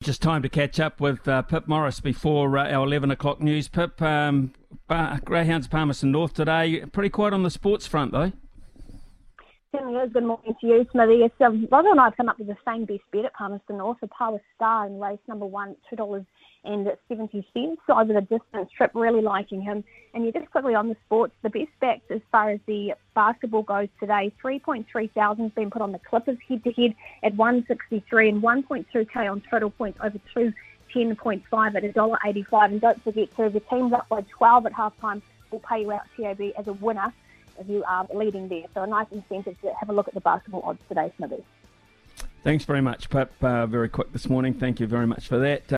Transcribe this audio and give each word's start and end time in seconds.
Just 0.00 0.22
time 0.22 0.42
to 0.42 0.48
catch 0.48 0.78
up 0.78 1.00
with 1.00 1.26
uh, 1.26 1.42
Pip 1.42 1.66
Morris 1.66 1.98
before 1.98 2.56
uh, 2.56 2.70
our 2.70 2.86
11 2.86 3.10
o'clock 3.10 3.40
news. 3.40 3.66
Pip, 3.66 4.00
um, 4.00 4.52
Greyhounds 5.24 5.66
Palmerston 5.66 6.12
North 6.12 6.34
today. 6.34 6.84
Pretty 6.92 7.08
quiet 7.10 7.34
on 7.34 7.42
the 7.42 7.50
sports 7.50 7.84
front, 7.88 8.12
though. 8.12 8.30
Certainly 9.70 10.00
is. 10.00 10.12
Good 10.14 10.24
morning 10.24 10.54
to 10.58 10.66
you, 10.66 10.86
Smithy. 10.92 11.16
Yes, 11.18 11.30
um, 11.44 11.68
Roger 11.70 11.90
and 11.90 12.00
I 12.00 12.04
have 12.04 12.16
come 12.16 12.30
up 12.30 12.38
with 12.38 12.46
the 12.48 12.56
same 12.66 12.86
best 12.86 13.02
bet 13.12 13.26
at 13.26 13.34
Palmerston 13.34 13.76
North, 13.76 13.98
a 14.00 14.06
Power 14.06 14.40
Star 14.56 14.86
in 14.86 14.98
race 14.98 15.18
number 15.28 15.44
one, 15.44 15.76
$2 15.92 16.24
and 16.64 16.88
70 17.06 17.46
cents 17.52 17.82
over 17.86 18.14
the 18.14 18.22
distance 18.22 18.70
trip, 18.74 18.90
really 18.94 19.20
liking 19.20 19.60
him. 19.60 19.84
And 20.14 20.24
you 20.24 20.32
just 20.32 20.50
quickly 20.50 20.74
on 20.74 20.88
the 20.88 20.96
sports, 21.04 21.34
the 21.42 21.50
best 21.50 21.68
backs 21.82 22.10
as 22.10 22.22
far 22.32 22.48
as 22.48 22.60
the 22.66 22.94
basketball 23.14 23.62
goes 23.62 23.88
today, 24.00 24.32
3.3 24.42 25.12
thousand 25.12 25.44
has 25.44 25.52
been 25.52 25.70
put 25.70 25.82
on 25.82 25.92
the 25.92 25.98
Clippers 25.98 26.38
head 26.48 26.64
to 26.64 26.72
head 26.72 26.94
at 27.22 27.34
163 27.34 28.28
and 28.30 28.42
1.2k 28.42 29.30
on 29.30 29.42
total 29.50 29.68
points 29.68 29.98
over 30.02 30.18
210.5 30.34 31.42
at 31.76 31.82
$1.85. 31.82 32.64
And 32.64 32.80
don't 32.80 33.04
forget 33.04 33.36
to, 33.36 33.50
the 33.50 33.60
team's 33.68 33.92
up 33.92 34.08
by 34.08 34.22
12 34.22 34.64
at 34.64 34.72
halftime, 34.72 35.20
will 35.50 35.60
pay 35.60 35.82
you 35.82 35.92
out 35.92 36.02
TAB 36.16 36.40
as 36.58 36.66
a 36.68 36.72
winner 36.72 37.12
you 37.66 37.84
are 37.84 38.06
leading 38.14 38.48
there. 38.48 38.64
So 38.74 38.82
a 38.82 38.86
nice 38.86 39.06
incentive 39.10 39.60
to 39.62 39.72
have 39.78 39.88
a 39.88 39.92
look 39.92 40.08
at 40.08 40.14
the 40.14 40.20
basketball 40.20 40.62
odds 40.62 40.80
today, 40.88 41.12
Smithy. 41.16 41.44
Thanks 42.44 42.64
very 42.64 42.80
much, 42.80 43.10
Pip. 43.10 43.32
Uh, 43.42 43.66
very 43.66 43.88
quick 43.88 44.12
this 44.12 44.28
morning. 44.28 44.54
Thank 44.54 44.80
you 44.80 44.86
very 44.86 45.06
much 45.06 45.26
for 45.28 45.38
that. 45.38 45.62